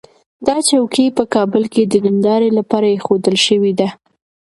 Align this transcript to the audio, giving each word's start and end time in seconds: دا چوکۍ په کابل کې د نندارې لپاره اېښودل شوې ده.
دا 0.47 0.57
چوکۍ 0.67 1.07
په 1.17 1.23
کابل 1.33 1.63
کې 1.73 1.81
د 1.85 1.93
نندارې 2.05 2.49
لپاره 2.59 2.85
اېښودل 2.89 3.35
شوې 3.47 3.71
ده. 3.79 3.87